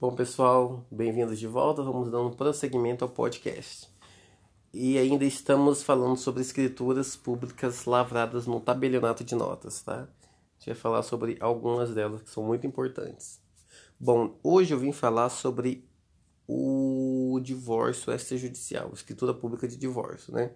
[0.00, 1.82] Bom, pessoal, bem-vindos de volta.
[1.82, 3.86] Vamos dando prosseguimento ao podcast.
[4.72, 10.04] E ainda estamos falando sobre escrituras públicas lavradas no tabelionato de notas, tá?
[10.04, 13.42] A gente vai falar sobre algumas delas que são muito importantes.
[14.00, 15.86] Bom, hoje eu vim falar sobre
[16.48, 20.52] o divórcio extrajudicial, escritura pública de divórcio, né?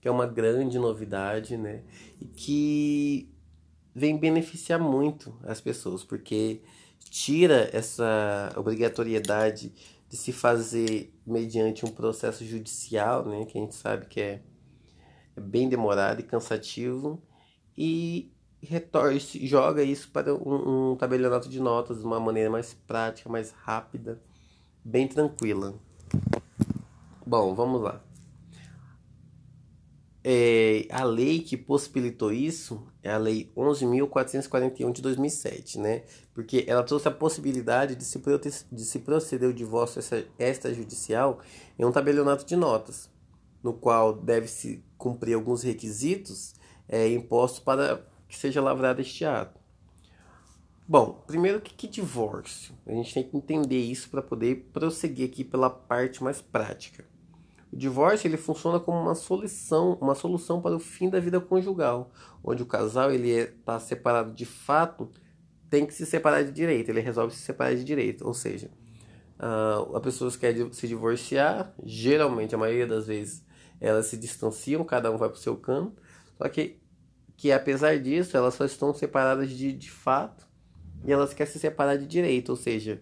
[0.00, 1.84] Que é uma grande novidade, né?
[2.18, 3.30] E que
[3.94, 6.62] vem beneficiar muito as pessoas, porque
[7.10, 9.72] tira essa obrigatoriedade
[10.08, 14.42] de se fazer mediante um processo judicial, né, que a gente sabe que é,
[15.36, 17.22] é bem demorado e cansativo,
[17.76, 23.28] e retorce, joga isso para um, um tabelionato de notas de uma maneira mais prática,
[23.28, 24.20] mais rápida,
[24.84, 25.74] bem tranquila.
[27.26, 28.07] Bom, vamos lá.
[30.24, 36.02] É, a lei que possibilitou isso é a Lei 11.441 de 2007, né?
[36.34, 38.20] Porque ela trouxe a possibilidade de se,
[38.70, 40.02] de se proceder o divórcio
[40.38, 41.40] extrajudicial
[41.78, 43.08] em um tabelionato de notas,
[43.62, 46.54] no qual deve-se cumprir alguns requisitos
[46.88, 49.58] é, impostos para que seja lavrado este ato.
[50.86, 52.74] Bom, primeiro, o que, que divórcio?
[52.86, 57.04] A gente tem que entender isso para poder prosseguir aqui pela parte mais prática.
[57.72, 62.10] O divórcio ele funciona como uma solução, uma solução para o fim da vida conjugal,
[62.42, 65.10] onde o casal ele está é, separado de fato,
[65.68, 68.70] tem que se separar de direito, ele resolve se separar de direito, ou seja,
[69.38, 73.44] a pessoa que quer se divorciar, geralmente a maioria das vezes
[73.80, 76.02] elas se distanciam, cada um vai para o seu canto,
[76.36, 76.80] só que
[77.38, 80.44] que apesar disso elas só estão separadas de, de fato
[81.04, 83.00] e elas querem se separar de direito, ou seja,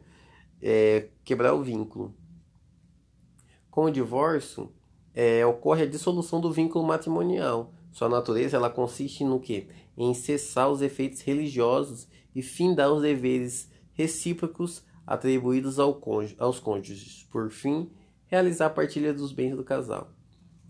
[0.60, 2.14] é, quebrar o vínculo.
[3.76, 4.72] Com o divórcio,
[5.14, 7.74] é, ocorre a dissolução do vínculo matrimonial.
[7.92, 9.68] Sua natureza ela consiste no que?
[9.98, 17.24] Em cessar os efeitos religiosos e findar os deveres recíprocos atribuídos ao cônjuge, aos cônjuges.
[17.30, 17.90] Por fim,
[18.28, 20.10] realizar a partilha dos bens do casal.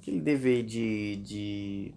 [0.01, 1.95] Aquele dever de, de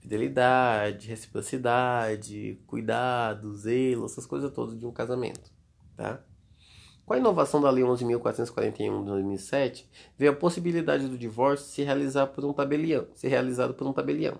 [0.00, 5.48] fidelidade, reciprocidade, cuidado, zelo, essas coisas todas de um casamento,
[5.96, 6.24] tá?
[7.08, 9.88] Com a inovação da Lei 11.441 de 2007,
[10.18, 14.38] veio a possibilidade do divórcio se realizar por um tabelião, ser realizado por um tabelião,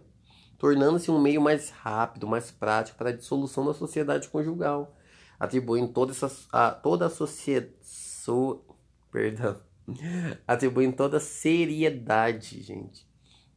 [0.58, 4.94] tornando-se um meio mais rápido, mais prático para a dissolução da sociedade conjugal,
[5.40, 8.62] atribuindo toda, essa, a, toda a sociedade, so,
[9.10, 9.58] perdão,
[10.46, 13.08] atribuindo toda a seriedade, gente,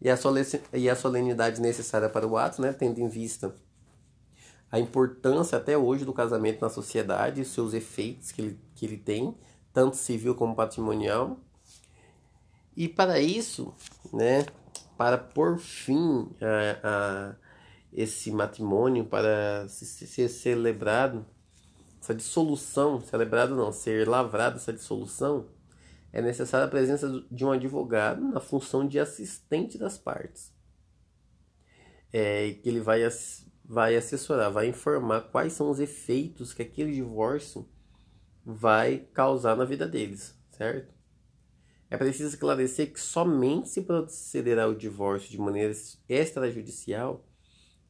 [0.01, 0.09] e
[0.89, 3.53] a, solenidade necessária para o ato, né, tendo em vista
[4.71, 8.97] a importância até hoje do casamento na sociedade e seus efeitos que ele, que ele
[8.97, 9.35] tem,
[9.73, 11.37] tanto civil como patrimonial.
[12.75, 13.73] E para isso,
[14.13, 14.45] né,
[14.97, 17.35] para por fim a, a
[17.91, 21.25] esse matrimônio, para ser celebrado,
[22.01, 25.47] essa dissolução, celebrado não, ser lavrado essa dissolução,
[26.13, 30.53] é necessária a presença de um advogado na função de assistente das partes.
[32.13, 33.03] É, que ele vai
[33.71, 37.65] vai assessorar, vai informar quais são os efeitos que aquele divórcio
[38.45, 40.93] vai causar na vida deles, certo?
[41.89, 45.73] É preciso esclarecer que somente se procederá ao divórcio de maneira
[46.09, 47.25] extrajudicial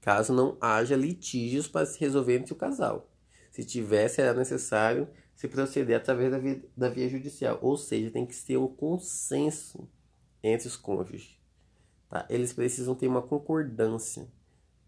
[0.02, 3.12] caso não haja litígios para se resolver entre o casal.
[3.50, 8.28] Se tiver, será necessário se proceder através da via, da via judicial, ou seja, tem
[8.28, 9.90] que ter um consenso
[10.44, 11.40] entre os cônjuges.
[12.08, 12.24] Tá?
[12.30, 14.30] Eles precisam ter uma concordância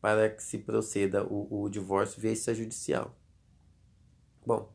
[0.04, 3.18] para que se proceda o, o divórcio via extrajudicial.
[4.46, 4.70] Bom,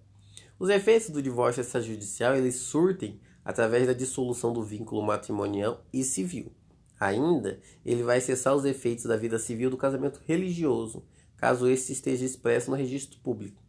[0.58, 6.50] os efeitos do divórcio extrajudicial eles surtem através da dissolução do vínculo matrimonial e civil.
[6.98, 11.04] Ainda, ele vai cessar os efeitos da vida civil do casamento religioso,
[11.36, 13.62] caso este esteja expresso no registro público.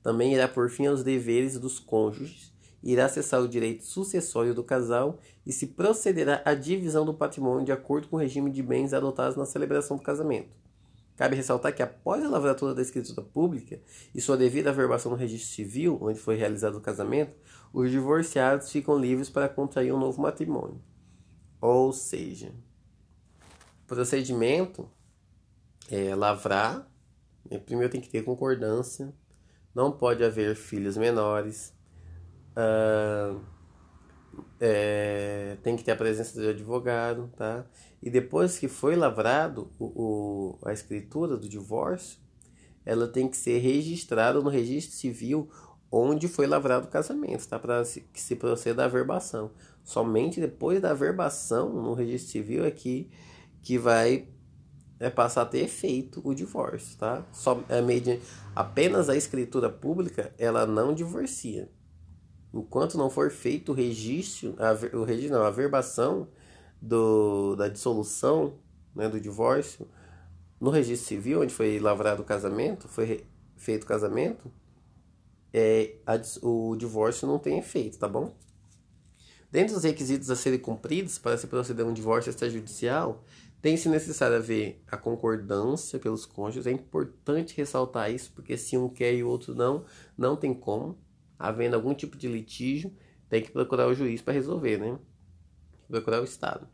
[0.00, 5.18] Também irá por fim aos deveres dos cônjuges, irá cessar o direito sucessório do casal
[5.44, 9.36] e se procederá à divisão do patrimônio de acordo com o regime de bens adotados
[9.36, 10.62] na celebração do casamento.
[11.16, 13.80] Cabe ressaltar que após a lavratura da escritura pública
[14.14, 17.36] e sua devida averbação no registro civil, onde foi realizado o casamento,
[17.72, 20.82] os divorciados ficam livres para contrair um novo matrimônio.
[21.60, 22.52] Ou seja,
[23.86, 24.90] procedimento
[25.90, 26.90] é lavrar,
[27.48, 29.14] né, primeiro tem que ter concordância,
[29.74, 31.74] não pode haver filhos menores,
[32.56, 33.40] uh,
[34.60, 37.66] é, tem que ter a presença do advogado, tá?
[38.04, 42.18] E depois que foi lavrado o, o, a escritura do divórcio,
[42.84, 45.48] ela tem que ser registrada no registro civil
[45.90, 47.58] onde foi lavrado o casamento, tá?
[47.58, 49.52] Para que se proceda à averbação.
[49.82, 53.08] Somente depois da averbação no registro civil é que,
[53.62, 54.28] que vai
[55.00, 57.26] é, passar a ter efeito o divórcio, tá?
[57.32, 57.80] Só, é,
[58.54, 61.70] apenas a escritura pública ela não divorcia.
[62.52, 66.28] enquanto não for feito o registro, a, o registro não, a verbação
[66.84, 68.58] do, da dissolução,
[68.94, 69.88] né, do divórcio,
[70.60, 73.24] no registro civil, onde foi lavrado o casamento, foi
[73.56, 74.50] feito o casamento,
[75.52, 78.34] é, a, o divórcio não tem efeito, tá bom?
[79.50, 83.24] Dentre os requisitos a serem cumpridos para se proceder a um divórcio extrajudicial,
[83.62, 86.66] tem-se necessário haver a concordância pelos cônjuges.
[86.66, 89.84] É importante ressaltar isso, porque se um quer e o outro não,
[90.18, 90.98] não tem como.
[91.38, 92.92] Havendo algum tipo de litígio,
[93.28, 94.98] tem que procurar o juiz para resolver, né?
[95.88, 96.68] Procurar o Estado.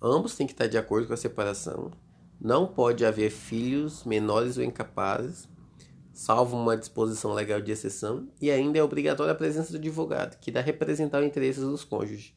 [0.00, 1.90] Ambos têm que estar de acordo com a separação.
[2.40, 5.48] Não pode haver filhos menores ou incapazes
[6.16, 10.50] salvo uma disposição legal de exceção, e ainda é obrigatória a presença do advogado, que
[10.50, 12.34] dá representar os interesses dos cônjuges.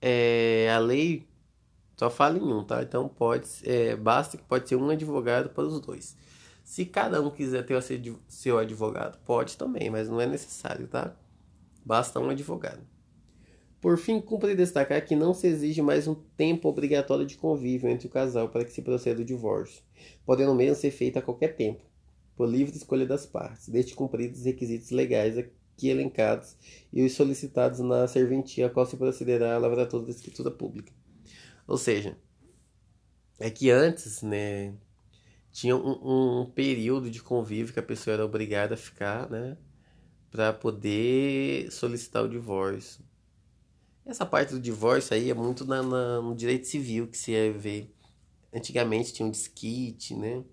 [0.00, 1.28] É, a lei
[1.96, 2.82] só fala em um, tá?
[2.82, 6.16] Então pode, é, basta que pode ser um advogado para os dois.
[6.64, 7.80] Se cada um quiser ter
[8.26, 11.14] seu advogado, pode também, mas não é necessário, tá?
[11.84, 12.80] Basta um advogado.
[13.86, 18.08] Por fim, cumpre destacar que não se exige mais um tempo obrigatório de convívio entre
[18.08, 19.80] o casal para que se proceda o divórcio,
[20.24, 21.84] podendo mesmo ser feito a qualquer tempo
[22.34, 26.56] por livre escolha das partes, desde cumpridos os requisitos legais aqui elencados
[26.92, 30.92] e os solicitados na serventia a qual se procederá a lavratura da escritura pública.
[31.64, 32.18] Ou seja,
[33.38, 34.74] é que antes, né,
[35.52, 39.56] tinha um, um período de convívio que a pessoa era obrigada a ficar, né,
[40.28, 43.06] para poder solicitar o divórcio.
[44.06, 47.92] Essa parte do divórcio aí é muito na, na, no direito civil que se ver.
[48.54, 50.44] Antigamente tinha um disquite, né?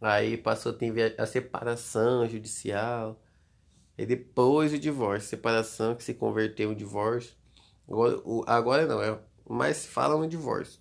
[0.00, 3.22] Aí passou a ter a separação judicial.
[3.98, 5.28] E depois o divórcio.
[5.28, 7.34] Separação que se converteu em divórcio.
[7.86, 10.80] Agora, o, agora não, é, mas fala no divórcio.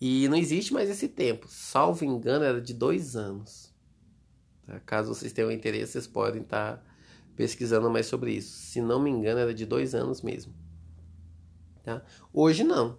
[0.00, 1.48] E não existe mais esse tempo.
[1.48, 3.74] Salvo engano, era de dois anos.
[4.66, 4.78] Tá?
[4.80, 6.89] Caso vocês tenham interesse, vocês podem estar tá
[7.40, 8.58] pesquisando mais sobre isso.
[8.58, 10.52] Se não me engano, era de dois anos mesmo.
[11.82, 12.02] Tá?
[12.32, 12.98] Hoje não.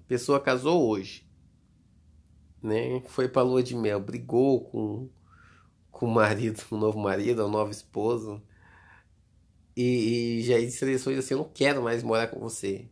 [0.00, 1.30] A pessoa casou hoje
[2.62, 3.02] né?
[3.08, 5.08] Foi pra lua de mel, brigou com,
[5.90, 8.40] com o marido, o novo marido, a nova esposa.
[9.76, 12.88] E, e já disse assim: Eu não quero mais morar com você.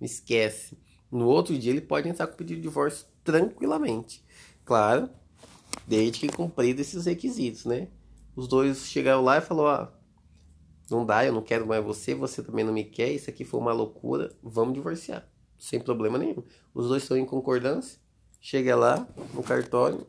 [0.00, 0.78] Me esquece.
[1.10, 4.24] No outro dia ele pode entrar com pedido de divórcio tranquilamente.
[4.64, 5.08] Claro,
[5.86, 7.88] desde que cumprido esses requisitos, né?
[8.34, 9.92] Os dois chegaram lá e falou: ah,
[10.90, 13.60] não dá, eu não quero mais você, você também não me quer, isso aqui foi
[13.60, 15.28] uma loucura, vamos divorciar.
[15.58, 16.42] Sem problema nenhum.
[16.74, 17.98] Os dois estão em concordância.
[18.40, 20.06] Chega lá no cartório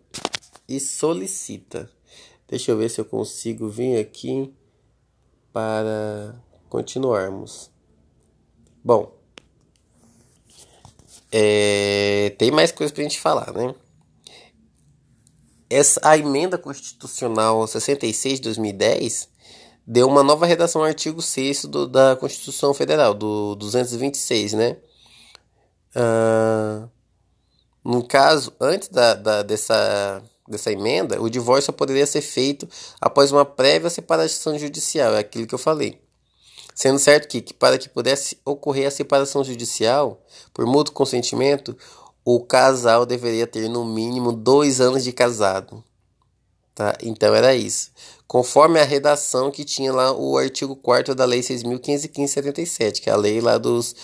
[0.67, 1.89] e solicita.
[2.47, 4.53] Deixa eu ver se eu consigo vir aqui
[5.51, 6.35] para
[6.69, 7.71] continuarmos.
[8.83, 9.17] Bom,
[11.31, 13.73] é, tem mais coisas para a gente falar, né?
[15.69, 19.29] Essa, a emenda constitucional 66 de 2010
[19.87, 24.77] deu uma nova redação ao artigo 6 do, da Constituição Federal, do 226, né?
[25.95, 26.89] Uh,
[27.83, 32.67] no caso, antes da, da, dessa, dessa emenda, o divórcio poderia ser feito
[32.99, 36.01] após uma prévia separação judicial, é aquilo que eu falei.
[36.75, 40.21] Sendo certo que, que para que pudesse ocorrer a separação judicial,
[40.53, 41.75] por mútuo consentimento,
[42.25, 45.81] o casal deveria ter no mínimo dois anos de casado.
[46.75, 46.95] Tá?
[47.01, 47.89] Então era isso.
[48.27, 53.15] Conforme a redação que tinha lá o artigo 4 da Lei 6.515-77, que é a
[53.15, 53.95] lei lá dos,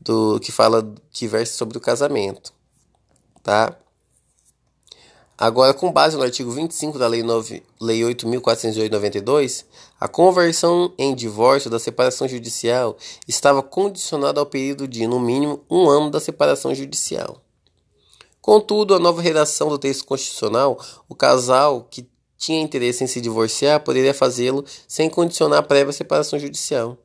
[0.00, 2.52] do, que fala que versa sobre o casamento
[3.42, 3.76] tá?
[5.36, 9.64] Agora, com base no artigo 25 da Lei, 9, Lei 8.492,
[9.98, 15.88] a conversão em divórcio da separação judicial estava condicionada ao período de, no mínimo, um
[15.88, 17.40] ano da separação judicial.
[18.42, 20.78] Contudo, a nova redação do texto constitucional,
[21.08, 22.06] o casal que
[22.40, 26.96] tinha interesse em se divorciar poderia fazê-lo sem condicionar a prévia separação judicial.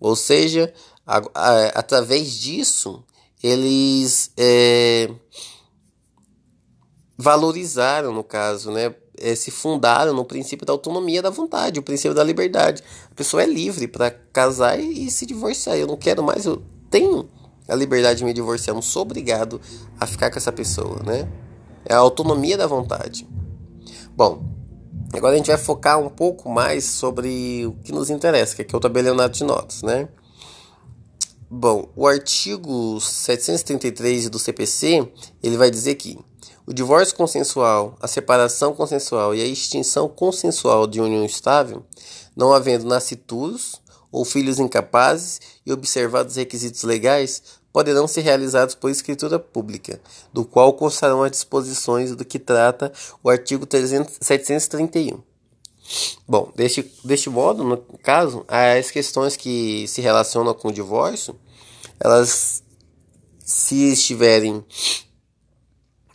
[0.00, 0.72] Ou seja,
[1.06, 3.04] a, a, através disso,
[3.42, 5.10] eles é,
[7.18, 12.14] valorizaram, no caso, né, é, se fundaram no princípio da autonomia da vontade, o princípio
[12.14, 12.82] da liberdade.
[13.10, 15.76] A pessoa é livre para casar e, e, se divorciar.
[15.76, 17.28] Eu não quero mais, eu tenho
[17.68, 19.60] a liberdade de me divorciar, não sou obrigado
[20.00, 21.28] a ficar com essa pessoa, né?
[21.84, 23.28] É a autonomia da vontade.
[24.18, 24.42] Bom,
[25.12, 28.66] agora a gente vai focar um pouco mais sobre o que nos interessa, que é,
[28.68, 30.08] é o tabelionato de notas, né?
[31.48, 35.08] Bom, o artigo 733 do CPC,
[35.40, 36.18] ele vai dizer que
[36.66, 41.86] o divórcio consensual, a separação consensual e a extinção consensual de união estável,
[42.36, 47.40] não havendo nascituros ou filhos incapazes e observados requisitos legais,
[47.72, 50.00] poderão ser realizados por escritura pública,
[50.32, 55.20] do qual constarão as disposições do que trata o artigo 300, 731.
[56.26, 61.38] Bom, deste, deste modo, no caso, as questões que se relacionam com o divórcio,
[61.98, 62.62] elas,
[63.38, 64.64] se estiverem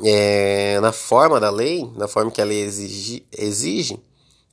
[0.04, 4.00] é, na forma da lei, na forma que a lei exige, exige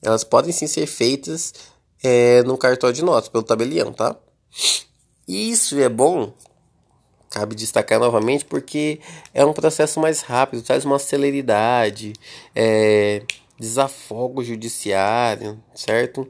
[0.03, 1.53] elas podem sim ser feitas
[2.03, 4.17] é, no cartório de notas, pelo tabelião, tá?
[5.29, 6.33] E isso é bom,
[7.31, 9.01] cabe destacar novamente, porque
[9.33, 12.13] é um processo mais rápido, traz uma celeridade,
[12.55, 13.23] é,
[13.59, 16.29] desafogo judiciário, certo?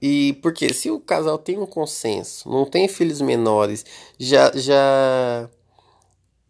[0.00, 3.84] E porque se o casal tem um consenso, não tem filhos menores,
[4.18, 5.48] já já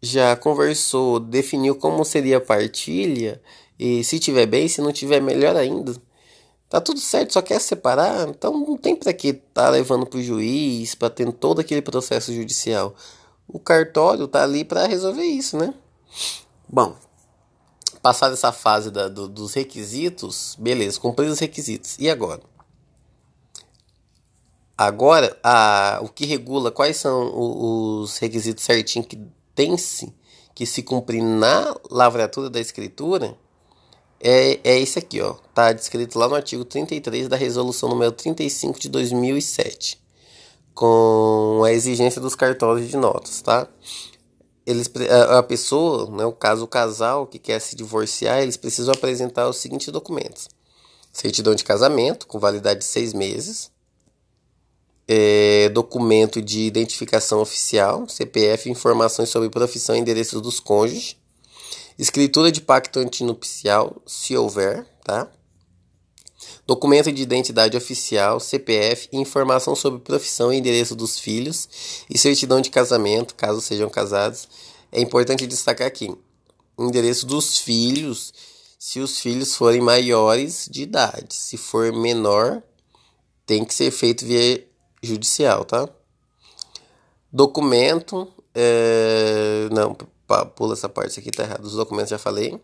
[0.01, 3.41] já conversou, definiu como seria a partilha,
[3.79, 5.95] e se tiver bem, se não tiver melhor ainda,
[6.69, 10.95] tá tudo certo, só quer separar, então não tem para que tá levando pro juiz,
[10.95, 12.95] para ter todo aquele processo judicial.
[13.47, 15.73] O cartório tá ali para resolver isso, né?
[16.67, 16.95] Bom,
[18.01, 21.97] passada essa fase da, do, dos requisitos, beleza, cumpridos os requisitos.
[21.99, 22.41] E agora?
[24.77, 29.19] Agora, a, o que regula quais são os requisitos certinhos que
[29.55, 30.13] tem-se
[30.53, 33.37] que se cumprir na lavratura da escritura
[34.19, 35.35] é, é esse aqui, ó.
[35.53, 40.01] Tá descrito lá no artigo 33 da resolução número 35 de 2007,
[40.77, 43.67] com a exigência dos cartórios de notas, tá?
[44.63, 44.87] Eles,
[45.35, 49.57] a, pessoa, né, o caso o casal que quer se divorciar, eles precisam apresentar os
[49.57, 50.47] seguintes documentos:
[51.11, 53.71] certidão de casamento com validade de seis meses,
[55.07, 61.17] é, documento de identificação oficial, CPF, informações sobre profissão e endereços dos cônjuges,
[61.97, 65.27] escritura de pacto antinupcial, se houver, tá?
[66.67, 71.69] Documento de identidade oficial, CPF, informação sobre profissão e endereço dos filhos
[72.09, 74.49] e certidão de casamento, caso sejam casados.
[74.91, 76.13] É importante destacar aqui:
[76.77, 78.33] endereço dos filhos,
[78.77, 81.35] se os filhos forem maiores de idade.
[81.35, 82.61] Se for menor,
[83.45, 84.67] tem que ser feito via
[85.01, 85.87] judicial, tá?
[87.31, 89.95] Documento, é, não,
[90.53, 91.63] pula essa parte aqui, tá errado.
[91.63, 92.59] Os documentos já falei,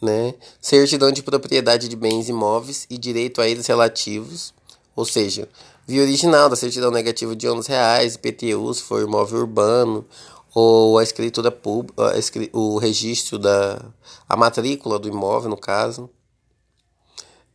[0.00, 0.34] né?
[0.60, 4.54] Certidão de propriedade de bens imóveis e direito a eles relativos,
[4.96, 5.48] ou seja,
[5.86, 10.06] via original da certidão negativa de 11 reais, IPTU, se for imóvel urbano,
[10.54, 12.12] ou a escritura pública,
[12.52, 13.80] o registro da
[14.28, 16.08] a matrícula do imóvel, no caso.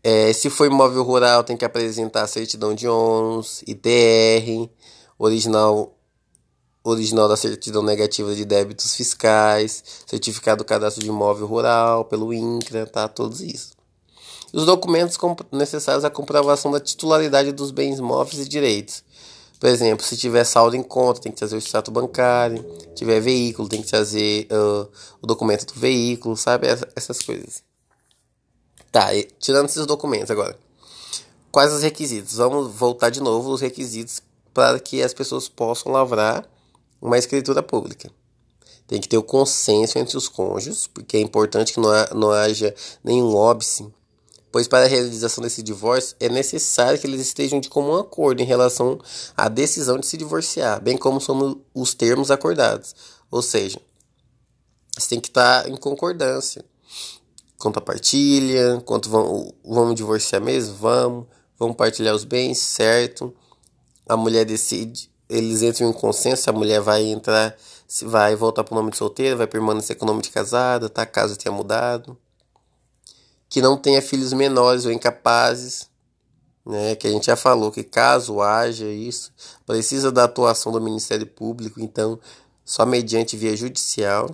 [0.04, 4.70] É, se for imóvel rural, tem que apresentar certidão de ONS, ITR,
[5.18, 5.96] original,
[6.86, 12.86] original da certidão negativa de débitos fiscais, certificado do cadastro de imóvel rural pelo INCRA,
[12.86, 13.08] tá?
[13.08, 13.74] Todos isso.
[14.54, 15.18] Os documentos
[15.52, 19.04] necessários à comprovação da titularidade dos bens móveis e direitos.
[19.60, 22.64] Por exemplo, se tiver saldo em conta, tem que trazer o extrato bancário.
[22.82, 24.88] Se tiver veículo, tem que trazer uh,
[25.22, 26.68] o documento do veículo, sabe?
[26.96, 27.64] Essas coisas.
[28.92, 30.58] Tá, e, tirando esses documentos agora.
[31.52, 32.36] Quais os requisitos?
[32.36, 34.22] Vamos voltar de novo os requisitos
[34.54, 36.48] para que as pessoas possam lavrar
[37.06, 38.12] uma escritura pública.
[38.88, 42.32] Tem que ter o consenso entre os cônjuges, porque é importante que não, ha, não
[42.32, 43.88] haja nenhum óbice,
[44.52, 48.46] pois para a realização desse divórcio é necessário que eles estejam de comum acordo em
[48.46, 49.00] relação
[49.36, 52.96] à decisão de se divorciar, bem como são os termos acordados.
[53.30, 53.80] Ou seja,
[54.98, 56.64] você tem que estar em concordância
[57.58, 61.26] quanto a partilha, quanto vamos, vamos divorciar mesmo, vamos,
[61.58, 63.34] vamos partilhar os bens, certo?
[64.08, 67.56] A mulher decide, eles entram em consenso, a mulher vai entrar,
[68.04, 71.06] vai voltar para o nome de solteira, vai permanecer com o nome de casada, tá?
[71.06, 72.18] Caso tenha mudado.
[73.50, 75.90] Que não tenha filhos menores ou incapazes,
[76.66, 76.96] né?
[76.96, 79.32] Que a gente já falou que caso haja isso,
[79.66, 82.20] precisa da atuação do Ministério Público, então
[82.64, 84.30] só mediante via judicial.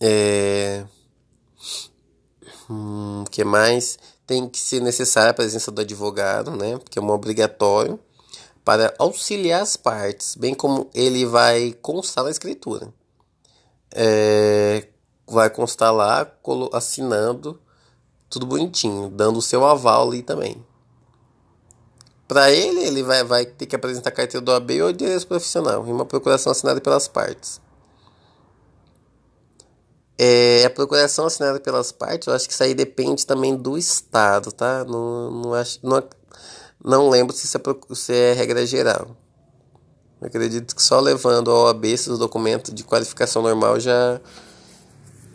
[0.00, 0.84] É...
[2.68, 3.98] Hum, que mais?
[4.26, 6.78] Tem que ser necessária a presença do advogado, né?
[6.78, 7.98] Porque é um obrigatório
[8.66, 12.92] para auxiliar as partes, bem como ele vai constar na escritura.
[13.94, 14.88] É,
[15.24, 16.28] vai constar lá
[16.72, 17.60] assinando
[18.28, 20.66] tudo bonitinho, dando o seu aval ali também.
[22.26, 25.86] Para ele, ele vai, vai ter que apresentar a carteira do AB ou endereço profissional
[25.86, 27.60] e uma procuração assinada pelas partes.
[30.18, 34.50] É, a procuração assinada pelas partes, eu acho que isso aí depende também do Estado,
[34.50, 34.84] tá?
[34.84, 36.02] Não, não, acho, não,
[36.86, 39.16] não lembro se isso é, se é regra geral.
[40.20, 44.20] Eu acredito que só levando ao OAB esses documentos de qualificação normal já,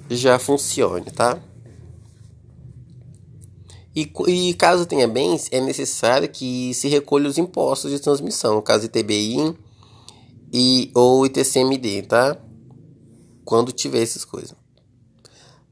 [0.10, 1.38] já funcione, tá?
[3.94, 8.86] E, e caso tenha bens, é necessário que se recolha os impostos de transmissão, caso
[8.86, 9.54] ITBI
[10.54, 12.38] e, ou ITCMD, tá?
[13.44, 14.56] Quando tiver essas coisas.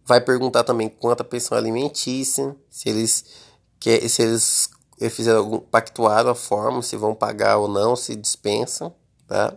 [0.05, 3.23] Vai perguntar também quanto a pensão alimentícia, se eles,
[3.79, 4.69] quer, se eles
[5.07, 8.93] fizeram algum, pactuaram a forma, se vão pagar ou não, se dispensam,
[9.27, 9.55] tá?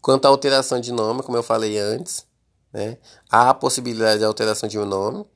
[0.00, 2.26] Quanto à alteração de nome, como eu falei antes,
[2.72, 2.96] né?
[3.30, 5.26] Há a possibilidade de alteração de um nome,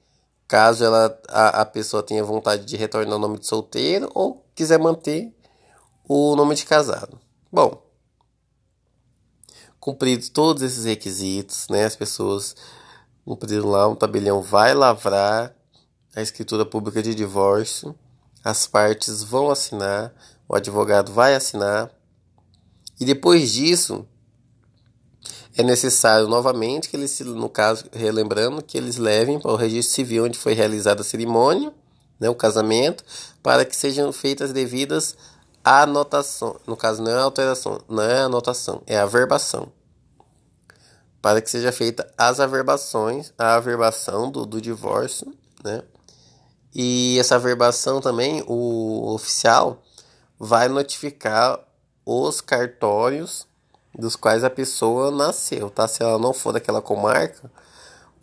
[0.48, 4.78] caso ela, a, a pessoa tenha vontade de retornar o nome de solteiro ou quiser
[4.78, 5.32] manter
[6.08, 7.20] o nome de casado.
[7.52, 7.82] Bom,
[9.78, 11.84] cumpridos todos esses requisitos, né?
[11.84, 12.56] As pessoas
[13.24, 15.54] cumpriram lá um tabelião vai lavrar
[16.14, 17.94] a escritura pública de divórcio,
[18.44, 20.14] as partes vão assinar,
[20.46, 21.90] o advogado vai assinar,
[23.00, 24.06] e depois disso
[25.56, 30.24] é necessário novamente que eles, no caso, relembrando, que eles levem para o registro civil
[30.24, 31.72] onde foi realizada a cerimônia,
[32.20, 33.04] né, o casamento,
[33.42, 35.16] para que sejam feitas devidas
[35.64, 36.60] anotações.
[36.66, 39.72] No caso, não é alteração, não é anotação, é averbação.
[41.22, 45.32] Para que seja feita as averbações, a averbação do, do divórcio,
[45.64, 45.82] né?
[46.74, 49.82] E essa averbação também, o oficial
[50.38, 51.60] vai notificar
[52.04, 53.46] os cartórios
[53.96, 55.86] dos quais a pessoa nasceu, tá?
[55.86, 57.50] Se ela não for daquela comarca,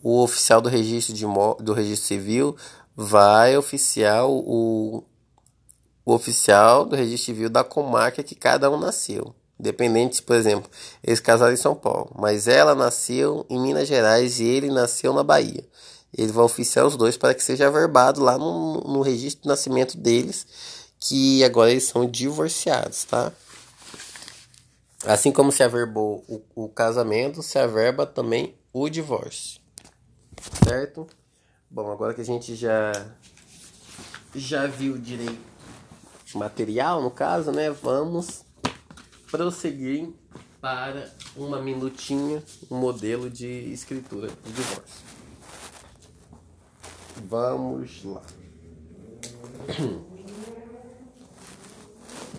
[0.03, 1.25] o oficial do registro, de,
[1.60, 2.58] do registro civil
[2.96, 5.03] vai oficiar o,
[6.05, 9.34] o oficial do registro civil da comarca que cada um nasceu.
[9.60, 10.70] Independente, por exemplo,
[11.03, 15.24] eles casaram em São Paulo, mas ela nasceu em Minas Gerais e ele nasceu na
[15.24, 15.63] Bahia.
[16.15, 19.98] Ele vai oficiar os dois para que seja averbado lá no, no registro de nascimento
[19.98, 20.46] deles,
[21.00, 23.32] que agora eles são divorciados, tá?
[25.06, 29.60] Assim como se averbou o, o casamento, se averba também o divórcio.
[30.68, 31.08] Certo?
[31.70, 32.91] Bom, agora que a gente já
[34.34, 35.39] já viu direito
[36.34, 37.70] material, no caso, né?
[37.70, 38.44] Vamos
[39.30, 40.10] prosseguir
[40.60, 45.01] para uma minutinha um modelo de escritura de divórcio.
[47.27, 48.23] Vamos lá.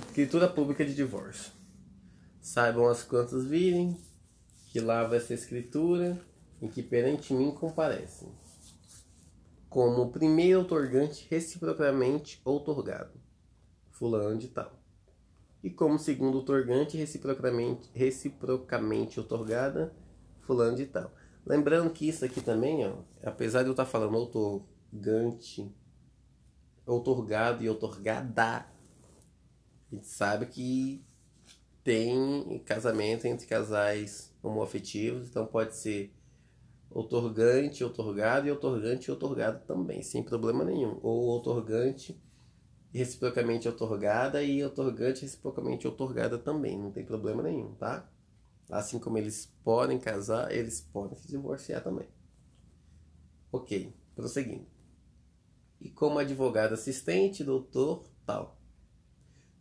[0.08, 1.52] Escritura pública de divórcio.
[2.40, 3.96] Saibam as quantas virem,
[4.70, 6.20] que lava essa escritura,
[6.60, 8.28] em que perante mim comparecem,
[9.68, 13.18] como o primeiro otorgante reciprocamente outorgado,
[13.90, 14.72] fulano de tal,
[15.62, 19.94] e como segundo otorgante reciprocamente, reciprocamente outorgada,
[20.40, 21.10] fulano de tal.
[21.44, 24.16] Lembrando que isso aqui também, ó, apesar de eu estar falando
[24.92, 25.74] outorgante,
[26.84, 28.66] outorgado e outorgada,
[29.90, 31.02] a gente sabe que
[31.82, 36.14] tem casamento entre casais homoafetivos, então pode ser
[36.90, 41.00] otorgante, otorgado e otorgante e otorgado também, sem problema nenhum.
[41.02, 42.20] Ou otorgante
[42.92, 48.08] reciprocamente otorgada e otorgante reciprocamente otorgada também, não tem problema nenhum, tá?
[48.70, 52.08] Assim como eles podem casar, eles podem se divorciar também.
[53.50, 54.71] Ok, prosseguindo.
[55.82, 58.62] E como advogado assistente, doutor, tal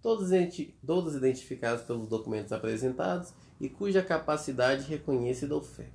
[0.01, 5.91] todos, identificados pelos documentos apresentados e cuja capacidade reconhecida ou fé.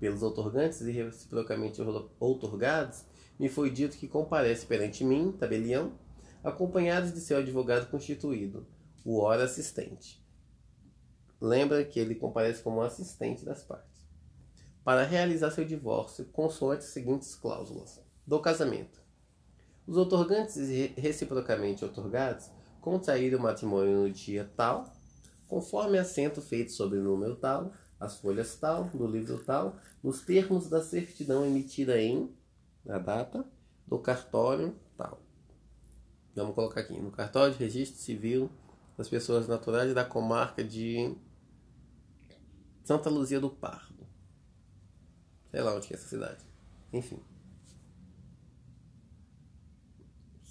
[0.00, 1.80] Pelos otorgantes e reciprocamente
[2.18, 3.04] outorgados,
[3.38, 5.92] me foi dito que comparece perante mim, tabelião,
[6.42, 8.66] acompanhados de seu advogado constituído,
[9.04, 10.24] o hora assistente.
[11.40, 14.04] Lembra que ele comparece como assistente das partes.
[14.82, 19.03] Para realizar seu divórcio, consoante as seguintes cláusulas do casamento.
[19.86, 20.56] Os otorgantes
[20.96, 24.92] reciprocamente otorgados contrair o matrimônio no dia tal,
[25.46, 30.68] conforme assento feito sobre o número tal, as folhas tal, do livro tal, nos termos
[30.68, 32.34] da certidão emitida em,
[32.84, 33.44] na data,
[33.86, 35.20] do cartório tal.
[36.34, 38.50] Vamos colocar aqui, no cartório de registro civil
[38.96, 41.16] das pessoas naturais da comarca de
[42.84, 44.06] Santa Luzia do Pardo.
[45.50, 46.44] Sei lá onde é essa cidade.
[46.92, 47.20] Enfim.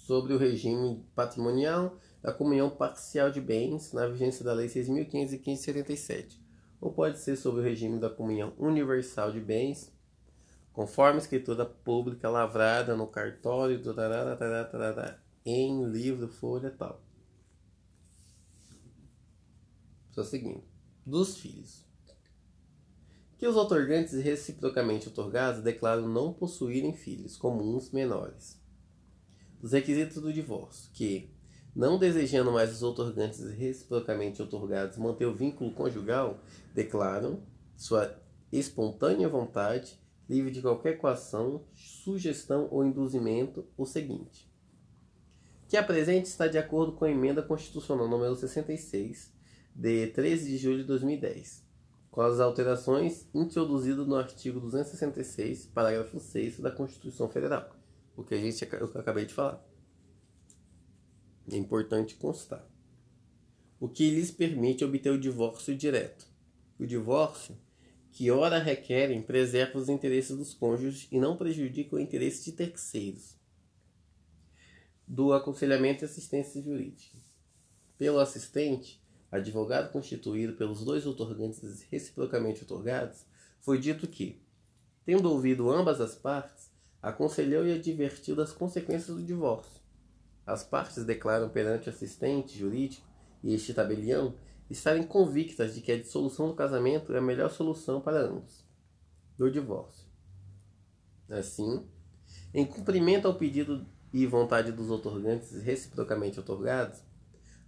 [0.04, 6.38] Sobre o regime patrimonial, da comunhão parcial de bens na vigência da Lei 6.515-77,
[6.78, 9.90] ou pode ser sob o regime da comunhão universal de bens,
[10.74, 13.94] conforme escritura pública lavrada no cartório do
[15.42, 17.02] em livro, folha tal.
[20.10, 20.62] Só seguindo.
[21.06, 21.82] Dos filhos.
[23.38, 28.62] Que os otorgantes reciprocamente otorgados declaram não possuírem filhos comuns menores.
[29.64, 30.90] Os requisitos do divórcio.
[30.92, 31.30] Que
[31.74, 36.38] não desejando mais os otorgantes reciprocamente otorgados manter o vínculo conjugal,
[36.74, 37.42] declaram
[37.74, 38.14] sua
[38.52, 39.98] espontânea vontade,
[40.28, 44.52] livre de qualquer coação, sugestão ou induzimento, o seguinte:
[45.66, 49.32] que a presente está de acordo com a emenda constitucional número 66,
[49.74, 51.66] de 13 de julho de 2010,
[52.10, 57.73] com as alterações introduzidas no artigo 266, parágrafo 6 da Constituição Federal,
[58.16, 59.64] o que a gente eu acabei de falar.
[61.50, 62.66] É importante constar.
[63.78, 66.26] O que lhes permite obter o divórcio direto.
[66.78, 67.56] O divórcio,
[68.10, 73.36] que ora requerem, preserva os interesses dos cônjuges e não prejudica o interesse de terceiros.
[75.06, 77.18] Do aconselhamento e assistência jurídica.
[77.98, 83.26] Pelo assistente, advogado constituído pelos dois otorgantes reciprocamente otorgados,
[83.60, 84.40] foi dito que,
[85.04, 86.70] tendo ouvido ambas as partes,
[87.04, 89.78] aconselhou e advertiu das consequências do divórcio.
[90.46, 93.06] As partes declaram perante o assistente jurídico
[93.42, 94.34] e este tabelião
[94.70, 98.64] estarem convictas de que a dissolução do casamento é a melhor solução para ambos.
[99.36, 100.06] Do divórcio.
[101.28, 101.86] Assim,
[102.54, 107.02] em cumprimento ao pedido e vontade dos otorgantes reciprocamente otorgados,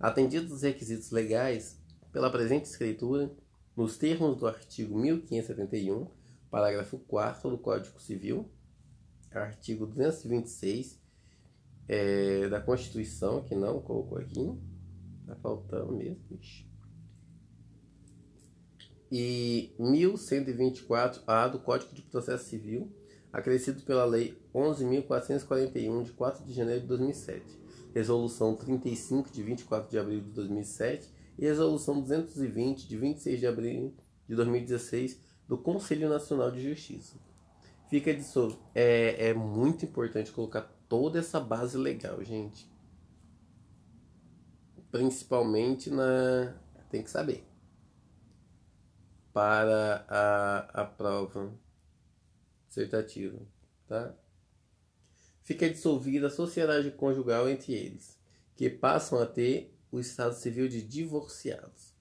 [0.01, 1.79] atendidos os requisitos legais
[2.11, 3.31] pela presente escritura,
[3.77, 6.09] nos termos do artigo 1571,
[6.51, 8.51] parágrafo 4 do Código Civil,
[9.33, 11.01] artigo 226
[11.89, 14.59] é, da Constituição, que não colocou aqui,
[15.27, 16.67] tá faltando mesmo, ixi.
[19.11, 22.91] e 1124-A do Código de Processo Civil,
[23.33, 29.99] acrescido pela Lei 11.441, de 4 de janeiro de 2007 Resolução 35 de 24 de
[29.99, 31.09] abril de 2007
[31.39, 33.95] e Resolução 220 de 26 de abril
[34.29, 37.17] de 2016 do Conselho Nacional de Justiça.
[37.89, 38.59] Fica so...
[38.75, 42.71] é, é muito importante colocar toda essa base legal, gente.
[44.91, 46.55] Principalmente na.
[46.91, 47.45] Tem que saber.
[49.33, 51.53] Para a, a prova
[52.69, 53.39] dissertativa,
[53.87, 54.15] tá?
[55.47, 58.19] fica dissolvida a sociedade conjugal entre eles,
[58.57, 61.95] que passam a ter o estado civil de divorciados.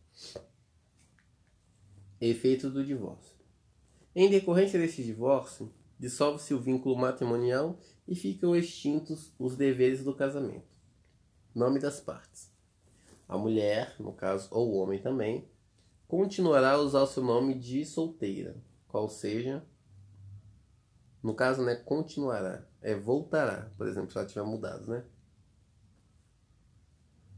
[2.20, 3.35] Efeito do divórcio.
[4.16, 10.76] Em decorrência deste divórcio, dissolve-se o vínculo matrimonial e ficam extintos os deveres do casamento.
[11.54, 12.50] Nome das partes.
[13.28, 15.50] A mulher, no caso, ou o homem também,
[16.08, 18.56] continuará a usar o seu nome de solteira,
[18.88, 19.66] qual seja
[21.26, 22.64] no caso, né, continuará.
[22.84, 25.04] É voltará, por exemplo, se ela tiver mudado, né?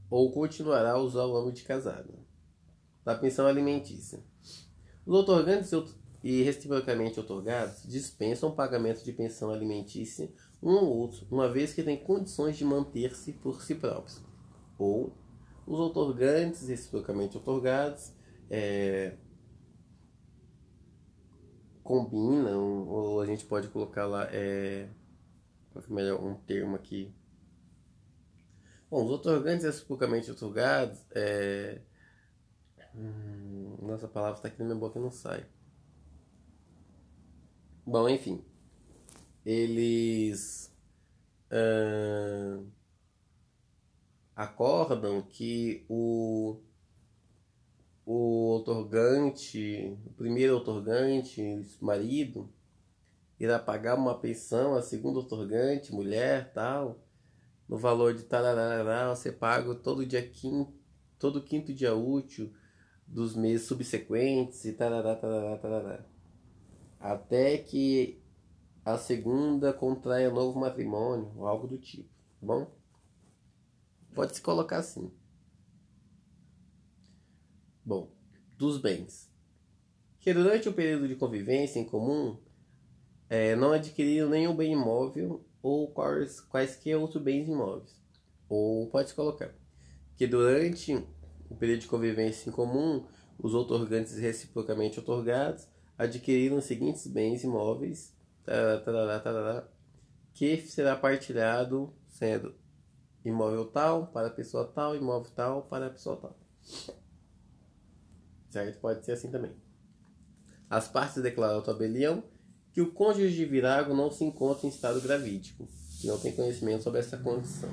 [0.09, 2.13] Ou continuará a usar o nome de casado.
[3.05, 4.21] Da pensão alimentícia.
[5.05, 5.71] Os otorgantes
[6.27, 10.29] e reciprocamente otorgados dispensam o pagamento de pensão alimentícia
[10.61, 14.21] um ou outro, uma vez que têm condições de manter-se por si próprios.
[14.77, 15.13] Ou
[15.65, 18.11] os otorgantes reciprocamente otorgados
[18.49, 19.15] é,
[21.81, 24.89] combinam, ou a gente pode colocar lá, é,
[25.77, 27.15] é melhor um termo aqui.
[28.91, 31.79] Bom, os otorgantes reciprocamente otorgados, é,
[32.93, 35.45] hum, nossa palavra está aqui na minha boca e não sai.
[37.89, 38.43] Bom, enfim,
[39.45, 40.69] eles
[41.49, 42.67] uh,
[44.35, 46.59] acordam que o
[48.05, 51.41] o otorgante, o primeiro otorgante,
[51.79, 52.49] marido,
[53.39, 56.99] irá pagar uma pensão a segunda otorgante, mulher, tal,
[57.69, 60.73] no valor de tararará, você paga todo dia quinto,
[61.17, 62.53] todo quinto dia útil
[63.07, 66.16] dos meses subsequentes e tarará, tarará, tarará.
[66.99, 68.21] Até que
[68.83, 72.71] a segunda contraia novo matrimônio, ou algo do tipo, tá bom?
[74.13, 75.11] Pode se colocar assim.
[77.85, 78.11] Bom,
[78.57, 79.31] dos bens.
[80.19, 82.37] Que durante o período de convivência em comum
[83.29, 87.95] é, não adquiriram nenhum bem imóvel ou quais, quaisquer outros bens imóveis.
[88.49, 89.53] Ou pode colocar
[90.15, 90.95] que durante
[91.49, 93.05] o período de convivência em comum,
[93.37, 98.13] os otorgantes reciprocamente otorgados adquiriram os seguintes bens imóveis,
[98.45, 99.67] tarará, tarará, tarará,
[100.33, 102.55] que será partilhado sendo
[103.25, 106.37] imóvel tal para pessoa tal, imóvel tal para pessoa tal
[108.57, 108.79] certo?
[108.79, 109.51] Pode ser assim também.
[110.69, 112.23] As partes declaram ao tabelião
[112.73, 115.67] que o cônjuge de virago não se encontra em estado gravídico,
[115.99, 117.69] que não tem conhecimento sobre essa condição.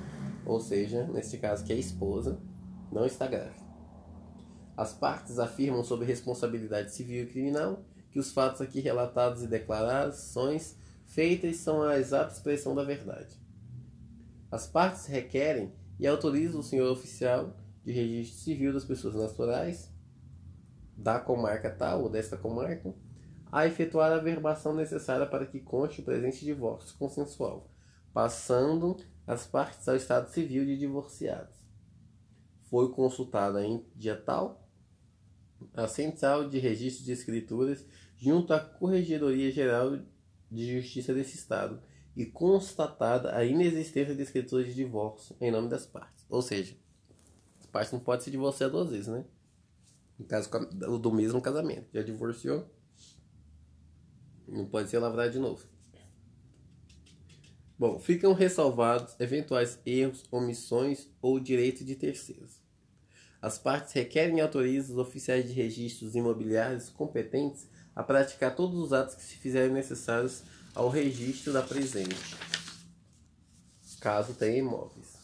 [0.47, 2.39] Ou seja, neste caso que a esposa
[2.93, 3.65] não está grávida.
[4.77, 10.77] As partes afirmam sob responsabilidade civil e criminal que os fatos aqui relatados e declarações
[11.05, 13.37] feitas são a exata expressão da verdade.
[14.53, 19.92] As partes requerem e autorizam o senhor oficial de registro civil das pessoas naturais
[20.96, 22.94] da comarca tal ou desta comarca,
[23.50, 27.68] a efetuar a verbação necessária para que conste o presente divórcio consensual,
[28.12, 28.96] passando
[29.27, 31.57] as partes ao estado civil de divorciados.
[32.70, 34.64] Foi consultada em dia tal,
[35.72, 37.85] a Central de Registro de Escrituras
[38.16, 39.98] junto à Corregedoria Geral
[40.50, 41.83] de Justiça desse Estado
[42.16, 46.24] e constatada a inexistência de escrituras de divórcio em nome das partes.
[46.29, 46.77] Ou seja,
[47.59, 49.24] as partes não podem se divorciar duas vezes, né?
[50.18, 50.48] No caso
[50.98, 51.88] do mesmo casamento.
[51.92, 52.70] Já divorciou,
[54.46, 55.66] não pode ser lavrado de novo.
[57.77, 62.62] Bom, ficam ressalvados eventuais erros, omissões ou direitos de terceiros.
[63.42, 68.93] As partes requerem e autorizam os oficiais de registros imobiliários competentes a praticar todos os
[68.93, 70.43] atos que se fizerem necessários
[70.75, 72.37] ao registro da presente,
[74.01, 75.15] caso tenha imóveis.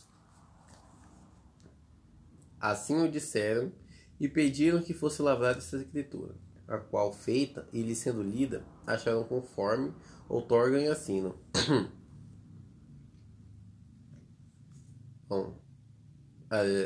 [2.59, 3.71] Assim o disseram
[4.19, 6.35] e pediram que fosse lavrada essa escritura,
[6.67, 9.93] a qual feita e lhe sendo lida, acharam conforme,
[10.29, 11.35] outorgam e assinam.
[15.29, 15.61] Bom,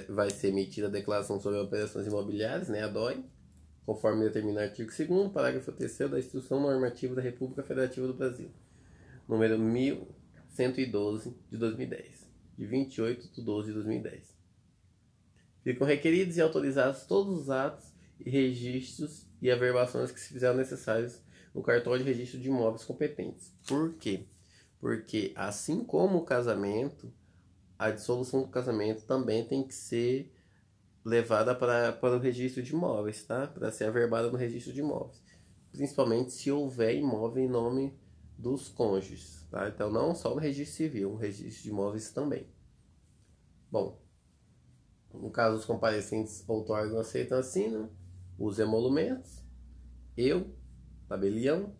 [0.09, 3.25] vai ser emitida a declaração sobre operações imobiliárias, né, a DOI,
[3.85, 8.51] conforme determina o artigo 2 parágrafo 3 da Instrução Normativa da República Federativa do Brasil,
[9.29, 14.35] número 1112 de 2010, de 28 de 12 de 2010.
[15.63, 17.87] Ficam requeridos e autorizados todos os atos
[18.21, 21.21] e registros e averbações que se fizeram necessários
[21.55, 23.53] no cartório de registro de imóveis competentes.
[23.67, 24.27] Por quê?
[24.81, 27.13] Porque assim como o casamento,
[27.79, 30.34] a dissolução do casamento também tem que ser
[31.05, 33.47] levada para, para o registro de imóveis, tá?
[33.47, 35.23] Para ser averbada no registro de imóveis.
[35.71, 37.99] Principalmente se houver imóvel em nome
[38.39, 39.69] dos cônjuges, tá?
[39.69, 42.47] Então não só no registro civil, no registro de imóveis também.
[43.71, 44.01] Bom,
[45.13, 47.91] no caso os comparecentes outorgam aceitam assinam,
[48.39, 49.45] os emolumentos,
[50.17, 50.57] eu,
[51.09, 51.75] tabelião,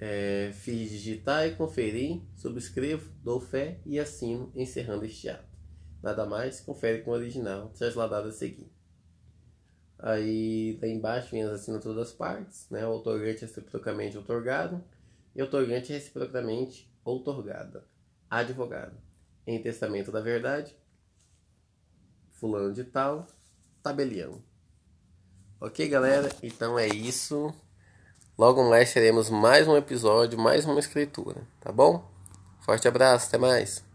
[0.00, 5.49] é, fiz digitar e conferir, subscrevo, dou fé e assino, encerrando este ato.
[6.02, 8.72] Nada mais, confere com o original, trasladado a seguir.
[9.98, 12.86] Aí lá embaixo vem as assinaturas das partes, né?
[12.86, 14.82] O otorgante reciprocamente otorgado
[15.34, 17.84] e otorgante reciprocamente outorgada.
[18.30, 18.96] Advogado.
[19.46, 20.74] Em testamento da verdade,
[22.30, 23.26] fulano de tal,
[23.82, 24.42] tabelião.
[25.60, 26.30] Ok, galera?
[26.42, 27.52] Então é isso.
[28.38, 32.10] Logo mais teremos mais um episódio, mais uma escritura, tá bom?
[32.60, 33.89] Forte abraço, até mais.